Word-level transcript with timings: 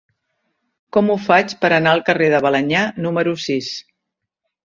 Com 0.95 1.09
ho 1.09 1.17
faig 1.25 1.53
per 1.65 1.71
anar 1.75 1.93
al 1.97 2.01
carrer 2.09 2.29
de 2.35 2.41
Balenyà 2.45 2.81
número 3.07 3.35
sis? 3.47 3.71